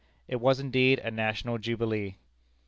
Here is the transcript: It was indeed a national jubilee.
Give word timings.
It 0.27 0.37
was 0.41 0.59
indeed 0.59 0.97
a 0.97 1.11
national 1.11 1.59
jubilee. 1.59 2.15